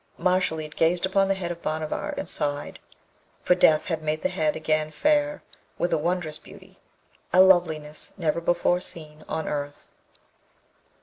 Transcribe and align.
Mashalleed 0.17 0.75
gazed 0.75 1.05
upon 1.05 1.27
the 1.27 1.35
head 1.35 1.51
of 1.51 1.61
Bhanavar 1.61 2.15
and 2.17 2.27
sighed, 2.27 2.79
for 3.43 3.53
death 3.53 3.85
had 3.85 4.01
made 4.01 4.23
the 4.23 4.29
head 4.29 4.55
again 4.55 4.89
fair 4.89 5.43
with 5.77 5.93
a 5.93 5.97
wondrous 5.99 6.39
beauty, 6.39 6.79
a 7.31 7.39
loveliness 7.39 8.11
never 8.17 8.41
before 8.41 8.79
seen 8.79 9.23
on 9.29 9.47
earth. 9.47 9.93